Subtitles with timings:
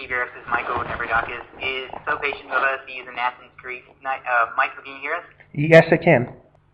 [0.00, 2.80] KVRX is Michael Nevradakis is so patient with us.
[2.88, 3.84] He is in Athens, Greece.
[4.00, 5.28] Uh, Michael, can you hear us?
[5.52, 6.24] Yes, I can.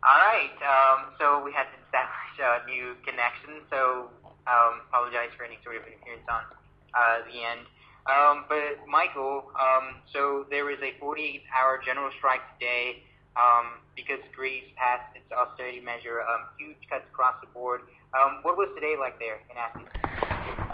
[0.06, 0.54] All right.
[0.62, 3.67] Um, so we had to establish a new connection.
[3.67, 4.15] So
[4.47, 6.47] um, apologize for any sort of interference on
[6.94, 7.67] uh, the end.
[8.07, 13.03] Um, but Michael, um, so there was a 48-hour general strike today
[13.35, 16.23] um, because Greece passed its austerity measure.
[16.23, 17.91] Um, huge cuts across the board.
[18.15, 19.91] Um, what was today like there in Athens?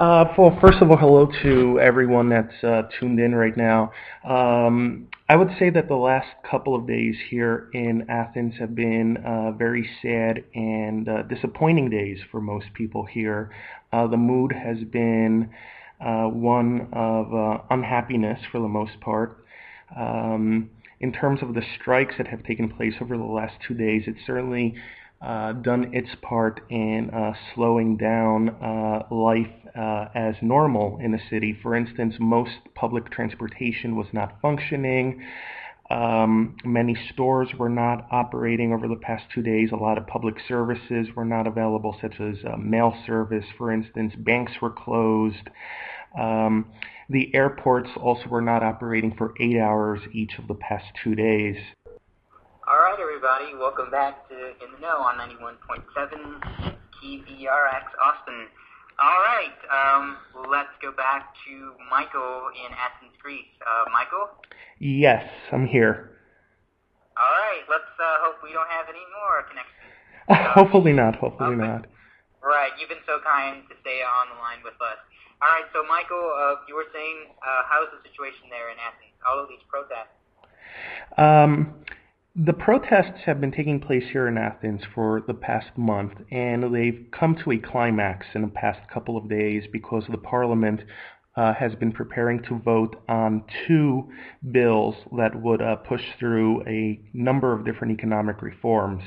[0.03, 3.93] Uh, well, first of all, hello to everyone that's uh, tuned in right now.
[4.29, 9.19] Um, I would say that the last couple of days here in Athens have been
[9.19, 13.53] uh, very sad and uh, disappointing days for most people here.
[13.93, 15.51] Uh, the mood has been
[16.05, 19.45] uh, one of unhappiness for the most part.
[19.97, 24.03] Um, in terms of the strikes that have taken place over the last two days,
[24.09, 24.75] it certainly
[25.25, 31.21] uh, done its part in uh, slowing down uh, life uh, as normal in the
[31.31, 31.57] city.
[31.63, 35.25] For instance, most public transportation was not functioning.
[35.91, 39.71] Um, many stores were not operating over the past two days.
[39.73, 44.15] A lot of public services were not available, such as uh, mail service, for instance.
[44.17, 45.51] Banks were closed.
[46.19, 46.73] Um,
[47.09, 51.57] the airports also were not operating for eight hours each of the past two days.
[53.23, 55.55] Everybody, welcome back to In the Know on 91.7
[56.99, 58.51] KVRX Austin.
[58.99, 60.19] All right, um,
[60.51, 63.47] let's go back to Michael in Athens, Greece.
[63.63, 64.27] Uh, Michael?
[64.83, 65.23] Yes,
[65.55, 66.19] I'm here.
[67.15, 69.95] All right, let's uh, hope we don't have any more connections.
[70.59, 71.63] Hopefully not, hopefully okay.
[71.63, 71.87] not.
[72.43, 74.99] Right, you've been so kind to stay on the line with us.
[75.39, 79.15] All right, so Michael, uh, you were saying, uh, how's the situation there in Athens?
[79.23, 80.11] All of these protests.
[81.15, 81.87] Um,
[82.35, 87.07] the protests have been taking place here in Athens for the past month, and they've
[87.13, 90.81] come to a climax in the past couple of days because the parliament
[91.37, 94.09] uh, has been preparing to vote on two
[94.51, 99.03] bills that would uh, push through a number of different economic reforms.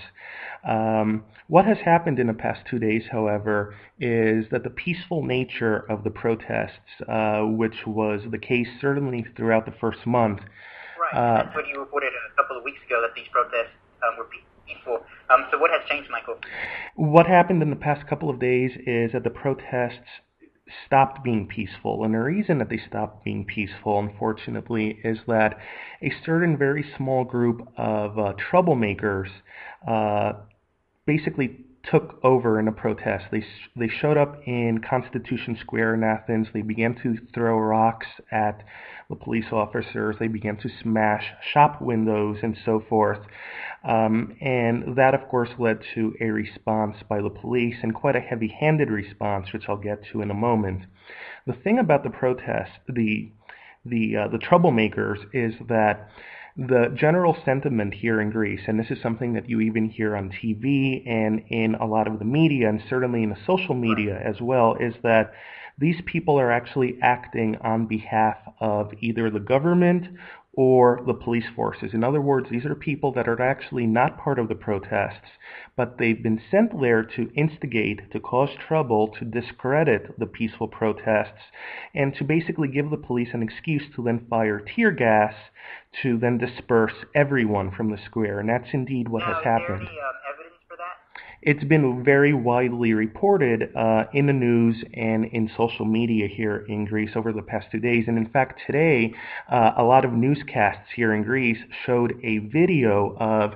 [0.68, 5.78] Um, what has happened in the past two days, however, is that the peaceful nature
[5.90, 10.42] of the protests, uh, which was the case certainly throughout the first month,
[11.12, 11.14] Right.
[11.14, 14.26] Uh, That's what you reported a couple of weeks ago that these protests um, were
[14.66, 15.06] peaceful.
[15.30, 16.38] Um, so what has changed, Michael?
[16.96, 20.26] What happened in the past couple of days is that the protests
[20.86, 22.04] stopped being peaceful.
[22.04, 25.58] And the reason that they stopped being peaceful, unfortunately, is that
[26.02, 29.30] a certain very small group of uh, troublemakers
[29.88, 30.34] uh,
[31.06, 33.26] basically took over in a protest.
[33.32, 33.44] They
[33.76, 36.48] they showed up in Constitution Square in Athens.
[36.54, 38.64] They began to throw rocks at
[39.10, 40.16] the police officers.
[40.20, 43.20] They began to smash shop windows and so forth.
[43.84, 48.20] Um, and that, of course, led to a response by the police and quite a
[48.20, 50.86] heavy-handed response, which I'll get to in a moment.
[51.46, 53.32] The thing about the protest, the
[53.86, 56.10] the uh, the troublemakers, is that
[56.58, 60.30] the general sentiment here in Greece, and this is something that you even hear on
[60.30, 64.40] TV and in a lot of the media, and certainly in the social media as
[64.40, 65.34] well, is that
[65.78, 70.08] these people are actually acting on behalf of either the government
[70.58, 71.92] or the police forces.
[71.94, 75.28] In other words, these are people that are actually not part of the protests,
[75.76, 81.52] but they've been sent there to instigate, to cause trouble, to discredit the peaceful protests,
[81.94, 85.34] and to basically give the police an excuse to then fire tear gas
[86.02, 88.40] to then disperse everyone from the square.
[88.40, 89.82] And that's indeed what has happened.
[89.82, 90.25] Um,
[91.46, 96.86] it's been very widely reported uh, in the news and in social media here in
[96.86, 98.06] Greece over the past two days.
[98.08, 99.14] And in fact, today,
[99.52, 103.54] uh, a lot of newscasts here in Greece showed a video of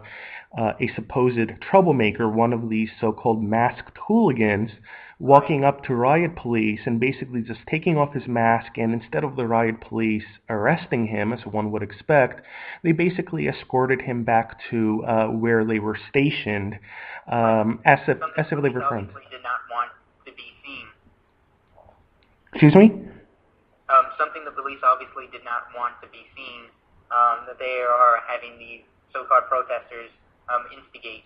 [0.56, 4.70] uh, a supposed troublemaker, one of these so-called masked hooligans,
[5.20, 9.36] walking up to riot police and basically just taking off his mask and instead of
[9.36, 12.42] the riot police arresting him as one would expect,
[12.84, 16.80] they basically escorted him back to uh, where they were stationed
[17.28, 19.12] um, as if as if they were friends.
[19.30, 19.92] Did not want
[20.26, 20.88] to be seen.
[22.54, 22.86] Excuse me.
[23.90, 26.72] Um, something the police obviously did not want to be seen.
[27.12, 30.14] Um, that they are having these so-called protesters
[30.46, 31.26] um, instigate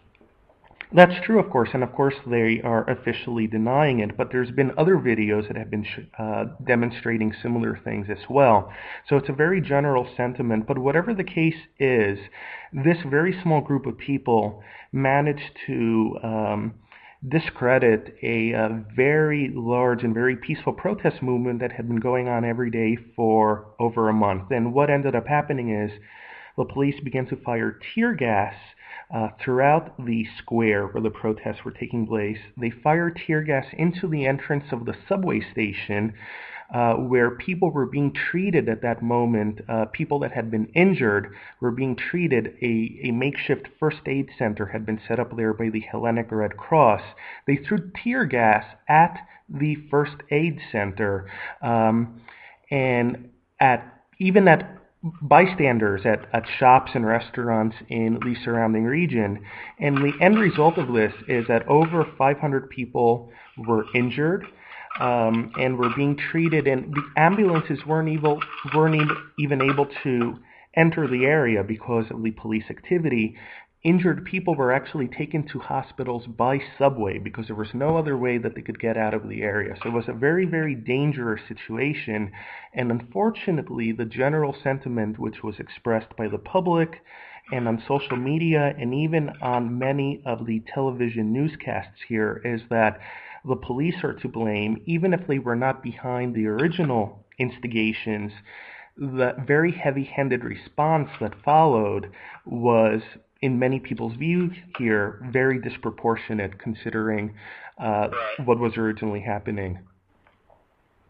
[0.93, 4.71] that's true, of course, and of course they are officially denying it, but there's been
[4.77, 5.85] other videos that have been
[6.19, 8.71] uh, demonstrating similar things as well.
[9.09, 12.19] So it's a very general sentiment, but whatever the case is,
[12.71, 14.61] this very small group of people
[14.91, 16.73] managed to um,
[17.27, 22.27] discredit a, a, uh, very large and very peaceful protest movement that had been going
[22.27, 24.51] on every day for over a month.
[24.51, 25.91] And what ended up happening is
[26.57, 28.53] the police began to fire tear gas
[29.13, 32.39] uh, throughout the square where the protests were taking place.
[32.57, 36.13] They fired tear gas into the entrance of the subway station,
[36.73, 41.35] uh, where people were being treated at that moment, uh, people that had been injured
[41.59, 42.55] were being treated.
[42.63, 46.57] A, a makeshift first aid center had been set up there by the Hellenic Red
[46.57, 47.01] Cross.
[47.45, 51.29] They threw tear gas at the first aid center,
[51.61, 52.21] um,
[52.71, 53.29] and
[53.59, 54.82] at even at
[55.21, 59.43] bystanders at, at shops and restaurants in the surrounding region.
[59.79, 64.45] And the end result of this is that over 500 people were injured
[64.99, 68.39] um, and were being treated, and the ambulances weren't, able,
[68.73, 70.37] weren't even able to
[70.75, 73.35] enter the area because of the police activity
[73.83, 78.37] injured people were actually taken to hospitals by subway because there was no other way
[78.37, 79.75] that they could get out of the area.
[79.81, 82.31] So it was a very, very dangerous situation.
[82.73, 87.01] And unfortunately, the general sentiment which was expressed by the public
[87.51, 92.99] and on social media and even on many of the television newscasts here is that
[93.45, 98.31] the police are to blame, even if they were not behind the original instigations.
[98.95, 102.09] The very heavy handed response that followed
[102.45, 103.01] was
[103.43, 107.35] in many people's view here, very disproportionate considering
[107.77, 108.47] uh, right.
[108.47, 109.77] what was originally happening.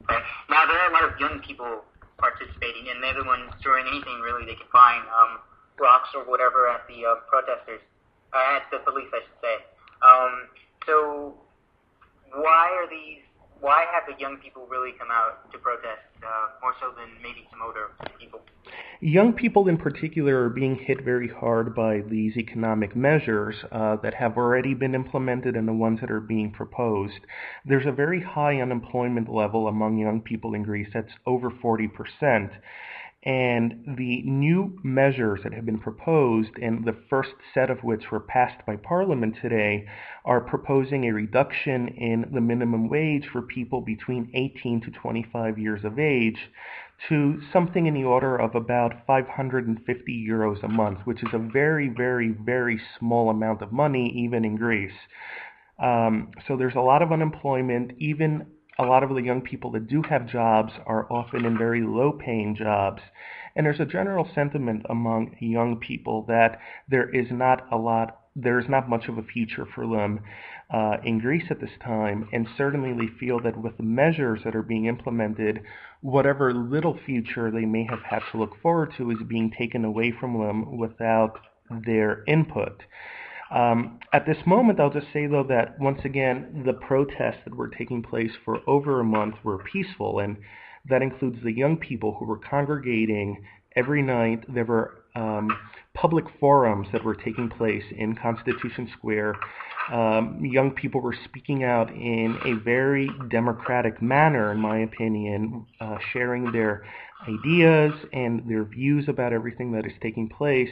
[0.09, 0.23] Right.
[0.49, 1.83] Now, there are a lot of young people
[2.17, 5.45] participating, and they're the ones throwing anything really they can find, um,
[5.79, 7.81] rocks or whatever at the uh, protesters,
[8.33, 9.55] uh, at the police, I should say.
[10.01, 10.33] Um,
[10.87, 11.35] so,
[12.33, 13.21] why are these?
[13.59, 17.47] Why have the young people really come out to protest uh, more so than maybe
[17.51, 18.41] some older people?
[18.99, 24.13] Young people in particular are being hit very hard by these economic measures uh, that
[24.13, 27.19] have already been implemented and the ones that are being proposed.
[27.65, 32.51] There's a very high unemployment level among young people in Greece that's over 40%.
[33.25, 38.19] And the new measures that have been proposed, and the first set of which were
[38.19, 39.87] passed by Parliament today,
[40.25, 45.85] are proposing a reduction in the minimum wage for people between 18 to 25 years
[45.85, 46.51] of age
[47.07, 51.87] to something in the order of about 550 euros a month, which is a very,
[51.87, 54.91] very, very small amount of money, even in Greece.
[55.79, 58.47] Um, so there's a lot of unemployment, even
[58.79, 62.11] a lot of the young people that do have jobs are often in very low
[62.11, 63.01] paying jobs.
[63.55, 66.59] And there's a general sentiment among young people that
[66.89, 70.21] there is not a lot, there is not much of a future for them
[70.73, 72.27] uh, in Greece at this time.
[72.33, 75.61] And certainly they feel that with the measures that are being implemented,
[76.01, 80.11] whatever little future they may have had to look forward to is being taken away
[80.11, 82.81] from them without their input.
[83.53, 87.67] Um, at this moment, I'll just say, though, that once again, the protests that were
[87.67, 90.37] taking place for over a month were peaceful, and
[90.89, 93.43] that includes the young people who were congregating
[93.75, 94.43] every night.
[94.51, 95.49] There were um,
[95.93, 99.35] public forums that were taking place in Constitution Square.
[99.91, 105.97] Um, young people were speaking out in a very democratic manner, in my opinion, uh,
[106.11, 106.83] sharing their
[107.27, 110.71] ideas and their views about everything that is taking place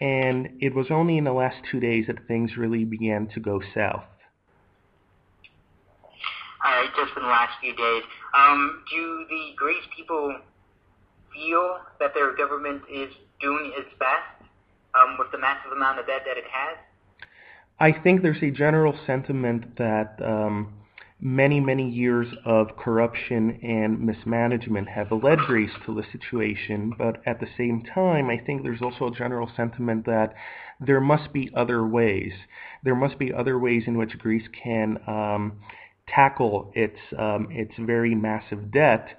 [0.00, 3.60] and it was only in the last two days that things really began to go
[3.74, 4.04] south.
[6.64, 8.02] All right, just in the last few days.
[8.34, 10.34] Um, do the Greece people
[11.32, 13.10] feel that their government is
[13.40, 14.50] doing its best
[14.94, 16.78] um, with the massive amount of debt that it has?
[17.78, 20.72] I think there's a general sentiment that um,
[21.20, 27.40] many, many years of corruption and mismanagement have led Greece to the situation, but at
[27.40, 30.34] the same time, I think there's also a general sentiment that
[30.80, 32.32] there must be other ways.
[32.82, 35.60] There must be other ways in which Greece can um,
[36.08, 39.16] tackle its um, its very massive debt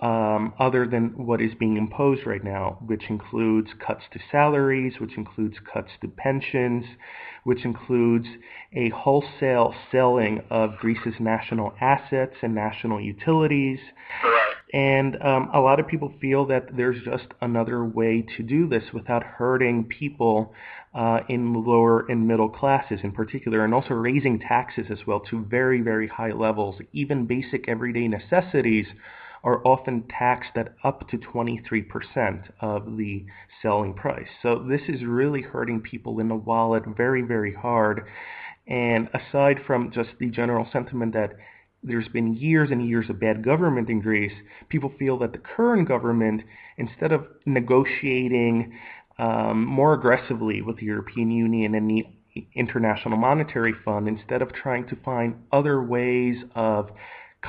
[0.00, 5.16] um, other than what is being imposed right now, which includes cuts to salaries, which
[5.16, 6.84] includes cuts to pensions,
[7.44, 8.26] which includes
[8.72, 13.78] a wholesale selling of Greece's national assets and national utilities.
[14.72, 18.82] And um, a lot of people feel that there's just another way to do this
[18.92, 20.52] without hurting people
[20.92, 25.44] uh, in lower and middle classes in particular, and also raising taxes as well to
[25.44, 26.80] very, very high levels.
[26.92, 28.86] Even basic everyday necessities
[29.44, 33.26] are often taxed at up to 23% of the
[33.60, 34.26] selling price.
[34.42, 38.06] So this is really hurting people in the wallet very, very hard.
[38.66, 41.34] And aside from just the general sentiment that
[41.82, 44.32] there's been years and years of bad government in Greece,
[44.70, 46.40] people feel that the current government,
[46.78, 48.72] instead of negotiating
[49.18, 52.04] um, more aggressively with the European Union and the
[52.54, 56.90] International Monetary Fund, instead of trying to find other ways of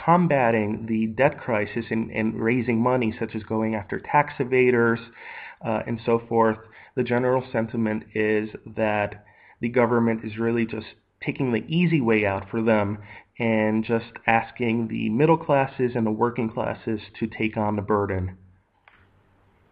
[0.04, 5.00] combating the debt crisis and, and raising money, such as going after tax evaders
[5.66, 6.58] uh, and so forth,
[6.96, 9.26] the general sentiment is that
[9.62, 10.88] the government is really just
[11.24, 12.98] taking the easy way out for them
[13.40, 18.38] and just asking the middle classes and the working classes to take on the burden.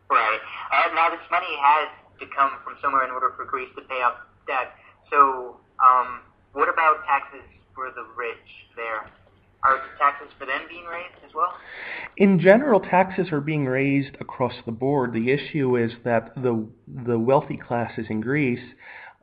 [0.10, 0.40] Right.
[0.72, 1.90] Uh, now, this money has
[2.20, 4.16] to come from somewhere in order for Greece to pay off
[4.48, 4.74] debt.
[5.10, 6.22] So, um,
[6.54, 8.38] what about taxes for the rich
[8.76, 9.10] there?
[9.66, 11.54] Are taxes for them being raised as well?
[12.18, 15.14] In general, taxes are being raised across the board.
[15.14, 18.74] The issue is that the the wealthy classes in Greece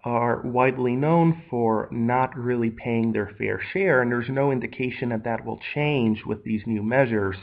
[0.02, 5.24] are widely known for not really paying their fair share, and there's no indication that
[5.24, 7.36] that will change with these new measures.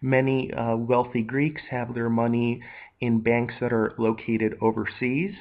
[0.00, 2.62] Many uh, wealthy Greeks have their money
[3.00, 5.34] in banks that are located overseas.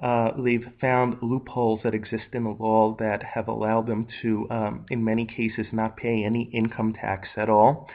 [0.00, 4.84] Uh, they've found loopholes that exist in the law that have allowed them to, um,
[4.90, 7.88] in many cases, not pay any income tax at all.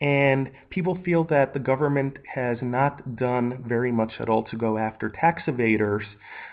[0.00, 4.78] And people feel that the government has not done very much at all to go
[4.78, 6.04] after tax evaders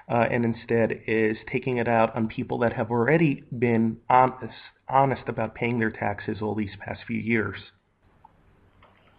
[0.10, 4.54] uh, and instead is taking it out on people that have already been honest,
[4.90, 7.60] honest about paying their taxes all these past few years.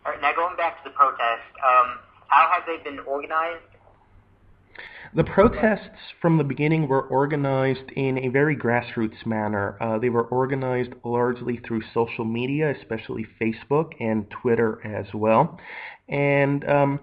[0.05, 3.63] All right, now going back to the protest, um, how have they been organized
[5.17, 9.79] the protests from the beginning were organized in a very grassroots manner.
[9.81, 15.59] Uh, they were organized largely through social media, especially Facebook and Twitter as well.
[16.07, 17.01] And um,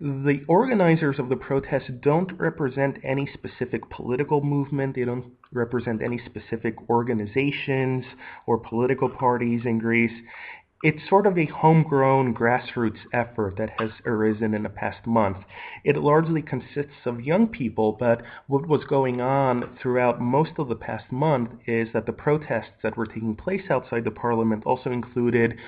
[0.00, 4.96] the organizers of the protests don't represent any specific political movement.
[4.96, 8.06] They don't represent any specific organizations
[8.46, 10.22] or political parties in Greece
[10.82, 15.36] it's sort of a homegrown grassroots effort that has arisen in the past month.
[15.84, 20.74] It largely consists of young people, but what was going on throughout most of the
[20.74, 25.58] past month is that the protests that were taking place outside the parliament also included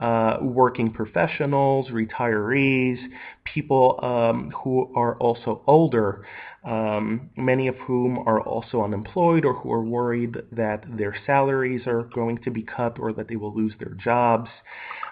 [0.00, 2.98] uh, working professionals, retirees,
[3.44, 6.24] people um, who are also older,
[6.64, 12.04] um, many of whom are also unemployed or who are worried that their salaries are
[12.14, 14.48] going to be cut or that they will lose their jobs.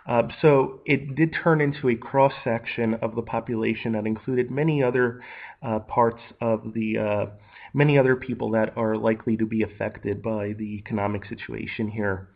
[0.09, 4.83] Uh, so it did turn into a cross section of the population that included many
[4.83, 5.23] other
[5.63, 7.27] uh, parts of the uh,
[7.75, 12.29] many other people that are likely to be affected by the economic situation here.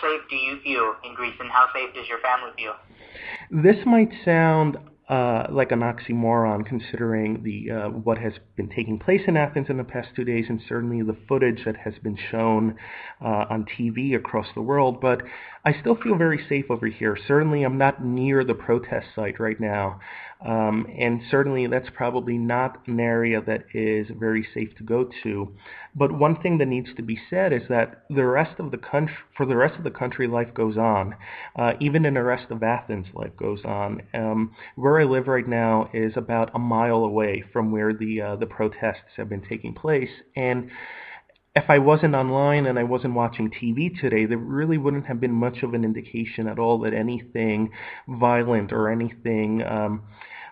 [0.00, 2.74] Safe do you feel in Greece, and how safe does your family feel?
[3.50, 4.76] This might sound
[5.08, 9.76] uh, like an oxymoron considering the uh, what has been taking place in Athens in
[9.76, 12.76] the past two days, and certainly the footage that has been shown
[13.24, 15.00] uh, on TV across the world.
[15.00, 15.22] But
[15.64, 17.16] I still feel very safe over here.
[17.28, 20.00] Certainly, I'm not near the protest site right now,
[20.44, 25.52] um, and certainly that's probably not an area that is very safe to go to.
[25.94, 29.16] But one thing that needs to be said is that the rest of the country,
[29.34, 31.16] for the rest of the country, life goes on.
[31.58, 34.02] Uh, even in the rest of Athens, life goes on.
[34.12, 38.36] Um, where I live right now is about a mile away from where the uh,
[38.36, 40.70] the protests have been taking place, and
[41.56, 45.32] if I wasn't online and I wasn't watching TV today, there really wouldn't have been
[45.32, 47.70] much of an indication at all that anything
[48.06, 50.02] violent or anything um,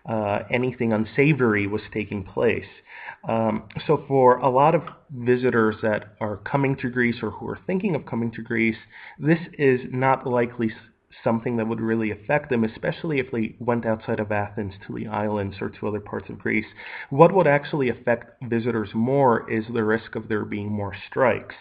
[0.08, 2.66] uh, anything unsavory was taking place.
[3.28, 7.58] Um, so for a lot of visitors that are coming to Greece or who are
[7.66, 8.76] thinking of coming to Greece,
[9.18, 10.70] this is not likely
[11.22, 15.06] something that would really affect them, especially if they went outside of Athens to the
[15.06, 16.66] islands or to other parts of Greece.
[17.10, 21.54] What would actually affect visitors more is the risk of there being more strikes.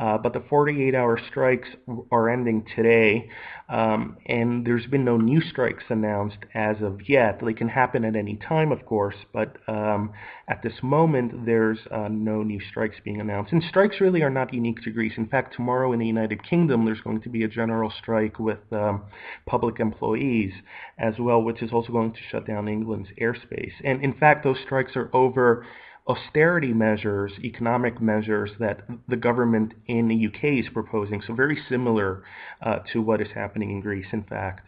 [0.00, 1.68] Uh, but the 48-hour strikes
[2.10, 3.28] are ending today,
[3.68, 7.40] um, and there's been no new strikes announced as of yet.
[7.44, 10.12] They can happen at any time, of course, but um,
[10.48, 13.52] at this moment, there's uh, no new strikes being announced.
[13.52, 15.14] And strikes really are not unique to Greece.
[15.16, 18.58] In fact, tomorrow in the United Kingdom, there's going to be a general strike with
[18.72, 19.04] uh, um,
[19.46, 20.52] public employees
[20.98, 23.72] as well, which is also going to shut down England's airspace.
[23.84, 25.66] And in fact, those strikes are over
[26.06, 31.22] austerity measures, economic measures that the government in the UK is proposing.
[31.26, 32.24] So very similar
[32.60, 34.66] uh, to what is happening in Greece, in fact.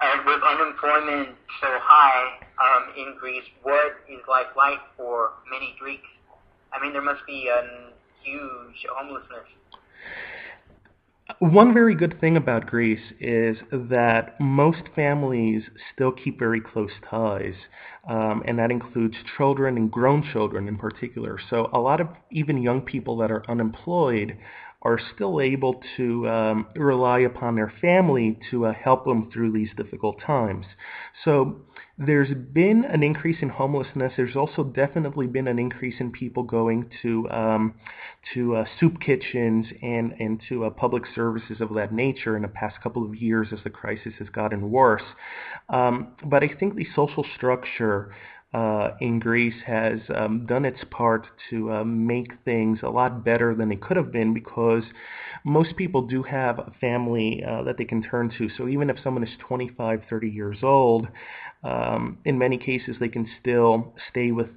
[0.00, 6.08] And with unemployment so high um, in Greece, what is life like for many Greeks?
[6.72, 7.92] I mean, there must be a
[8.24, 9.46] huge homelessness.
[11.40, 17.54] One very good thing about Greece is that most families still keep very close ties,
[18.08, 21.38] um, and that includes children and grown children in particular.
[21.50, 24.36] So a lot of even young people that are unemployed
[24.84, 29.70] are still able to um, rely upon their family to uh, help them through these
[29.76, 30.66] difficult times.
[31.24, 31.62] So
[31.96, 34.12] there's been an increase in homelessness.
[34.16, 37.74] There's also definitely been an increase in people going to um,
[38.34, 42.48] to uh, soup kitchens and and to uh, public services of that nature in the
[42.48, 45.04] past couple of years as the crisis has gotten worse.
[45.68, 48.12] Um, but I think the social structure
[49.00, 53.68] in Greece has um, done its part to uh, make things a lot better than
[53.68, 54.84] they could have been because
[55.44, 58.48] most people do have a family uh, that they can turn to.
[58.56, 61.08] So even if someone is 25, 30 years old,
[61.62, 64.48] um, in many cases they can still stay with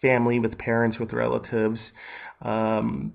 [0.00, 1.78] family, with parents, with relatives.
[2.42, 3.12] Um,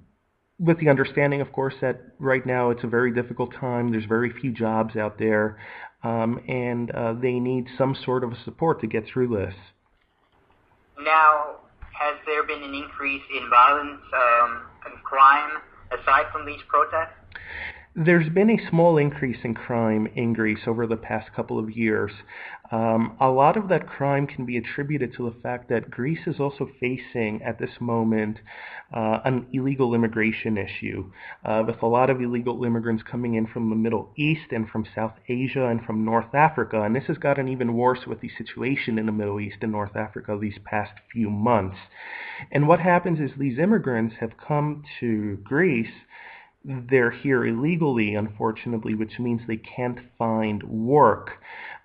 [0.59, 3.91] with the understanding, of course, that right now it's a very difficult time.
[3.91, 5.59] There's very few jobs out there,
[6.03, 9.53] um, and uh, they need some sort of support to get through this.
[11.07, 11.63] Now,
[11.95, 15.63] has there been an increase in violence um, and crime
[15.95, 17.15] aside from these protests?
[17.99, 22.11] There's been a small increase in crime in Greece over the past couple of years.
[22.69, 26.39] Um, a lot of that crime can be attributed to the fact that Greece is
[26.39, 28.37] also facing, at this moment,
[28.93, 31.11] uh, an illegal immigration issue,
[31.43, 34.85] uh, with a lot of illegal immigrants coming in from the Middle East and from
[34.93, 36.83] South Asia and from North Africa.
[36.83, 39.95] And this has gotten even worse with the situation in the Middle East and North
[39.95, 41.77] Africa these past few months.
[42.51, 45.89] And what happens is these immigrants have come to Greece
[46.67, 51.31] they're here illegally, unfortunately, which means they can't find work.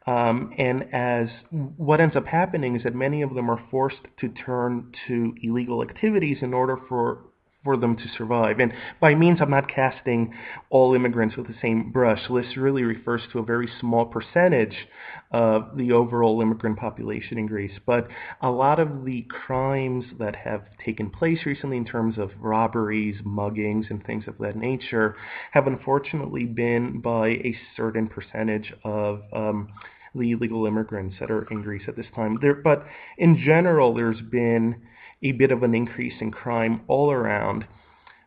[0.07, 1.29] Um, and as
[1.77, 5.83] what ends up happening is that many of them are forced to turn to illegal
[5.83, 7.25] activities in order for
[7.65, 8.59] for them to survive.
[8.59, 10.35] And by means, I'm not casting
[10.71, 12.21] all immigrants with the same brush.
[12.29, 14.89] This really refers to a very small percentage
[15.31, 17.79] of the overall immigrant population in Greece.
[17.87, 18.09] But
[18.41, 23.91] a lot of the crimes that have taken place recently in terms of robberies, muggings,
[23.91, 25.17] and things of that nature
[25.53, 29.69] have unfortunately been by a certain percentage of um,
[30.15, 32.39] the illegal immigrants that are in Greece at this time.
[32.41, 32.85] There, but
[33.19, 34.83] in general, there's been
[35.23, 37.67] a bit of an increase in crime all around.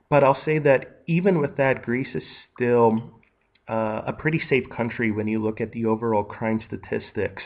[0.10, 2.24] But I'll say that even with that, Greece is
[2.56, 3.22] still
[3.68, 7.44] uh, a pretty safe country when you look at the overall crime statistics.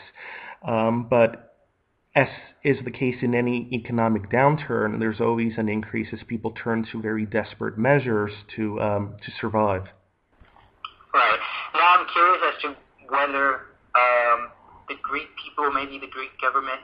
[0.66, 1.56] Um, but
[2.14, 2.28] as
[2.62, 7.00] is the case in any economic downturn, there's always an increase as people turn to
[7.00, 9.84] very desperate measures to um, to survive.
[11.14, 11.38] Right.
[11.74, 12.76] Now I'm curious as to
[13.08, 13.54] whether
[13.94, 14.50] um,
[14.88, 16.80] the Greek people, maybe the Greek government,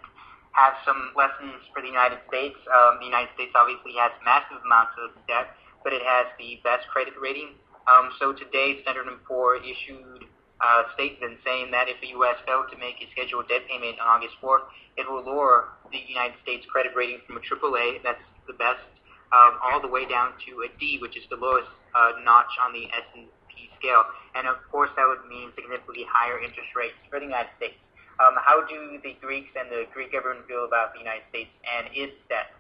[0.57, 2.57] have some lessons for the United States.
[2.65, 5.53] Um, the United States obviously has massive amounts of debt,
[5.85, 7.61] but it has the best credit rating.
[7.85, 10.25] Um, so today, Standard & Poor issued
[10.57, 12.41] a statement saying that if the U.S.
[12.49, 14.65] failed to make a scheduled debt payment on August 4th,
[14.97, 18.81] it will lower the United States credit rating from a AAA, that's the best,
[19.37, 22.73] um, all the way down to a D, which is the lowest uh, notch on
[22.73, 24.03] the S&P scale.
[24.35, 27.77] And of course, that would mean significantly higher interest rates for the United States.
[28.19, 31.89] Um, how do the Greeks and the Greek government feel about the United States and
[31.93, 32.53] its debt?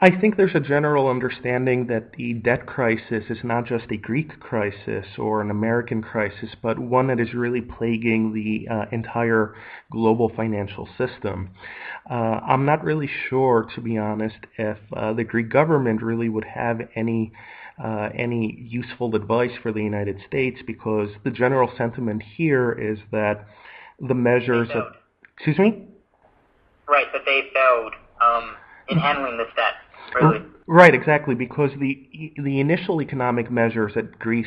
[0.00, 4.38] I think there's a general understanding that the debt crisis is not just a Greek
[4.38, 9.56] crisis or an American crisis, but one that is really plaguing the uh, entire
[9.90, 11.50] global financial system.
[12.08, 16.44] Uh, I'm not really sure, to be honest, if uh, the Greek government really would
[16.44, 17.32] have any
[17.82, 23.46] uh, any useful advice for the United States because the general sentiment here is that
[24.00, 24.92] the measures that.
[25.36, 25.84] Excuse me.
[26.88, 28.56] Right, that they failed um,
[28.88, 29.74] in handling this debt.
[30.14, 30.44] Really.
[30.66, 34.46] Right, exactly, because the the initial economic measures that Greece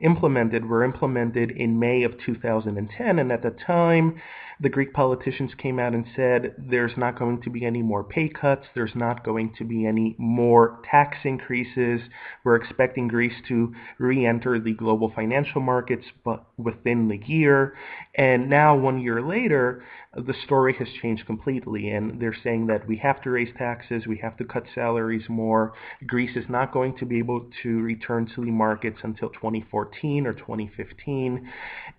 [0.00, 4.20] implemented were implemented in May of 2010, and at the time,
[4.62, 8.28] the Greek politicians came out and said there's not going to be any more pay
[8.28, 12.00] cuts, there's not going to be any more tax increases.
[12.44, 17.74] We're expecting Greece to re-enter the global financial markets but within the year.
[18.14, 22.98] And now, one year later, the story has changed completely, and they're saying that we
[22.98, 25.72] have to raise taxes, we have to cut salaries more.
[26.06, 30.34] Greece is not going to be able to return to the markets until 2014 or
[30.34, 31.50] 2015.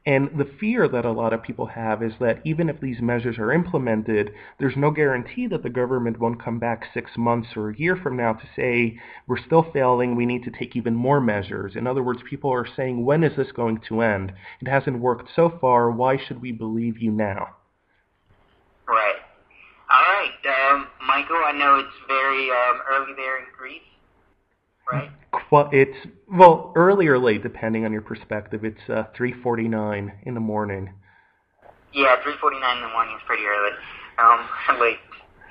[0.05, 3.37] And the fear that a lot of people have is that even if these measures
[3.37, 7.77] are implemented, there's no guarantee that the government won't come back six months or a
[7.77, 11.75] year from now to say, we're still failing, we need to take even more measures.
[11.75, 14.33] In other words, people are saying, when is this going to end?
[14.61, 17.55] It hasn't worked so far, why should we believe you now?
[18.87, 19.15] Right.
[19.93, 21.41] All right, um, Michael.
[21.45, 23.81] I know it's very um, early there in Greece,
[24.91, 25.11] right?
[25.51, 28.65] Well, it's well early or late, depending on your perspective.
[28.65, 30.93] It's uh, 3:49 in the morning.
[31.93, 33.71] Yeah, 3:49 in the morning is pretty early.
[34.17, 34.45] Um,
[34.81, 34.99] late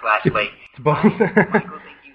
[0.00, 0.50] slash late.
[0.74, 1.02] It's both.
[1.02, 2.14] Michael, thank you.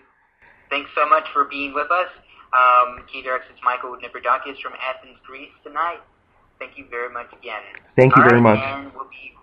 [0.70, 2.12] Thanks so much for being with us.
[2.56, 6.00] Um, KVRX's Michael Nevradakis from Athens, Greece tonight.
[6.60, 7.62] Thank you very much again.
[7.96, 8.60] Thank you All very right, much.
[8.60, 9.36] And we'll be